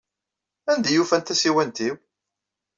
[0.71, 1.93] Anda ay ufant tasiwant-inu?